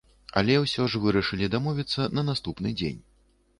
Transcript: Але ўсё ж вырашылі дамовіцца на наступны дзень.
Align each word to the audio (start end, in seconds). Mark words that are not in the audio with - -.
Але 0.39 0.55
ўсё 0.63 0.85
ж 0.93 1.01
вырашылі 1.03 1.51
дамовіцца 1.57 2.09
на 2.19 2.27
наступны 2.33 2.75
дзень. 2.81 3.01